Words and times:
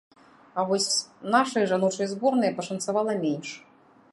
А 0.59 0.63
вось 0.69 0.87
нашай 1.35 1.63
жаночай 1.73 2.07
зборнай 2.15 2.51
пашанцавала 2.61 3.13
менш. 3.23 3.49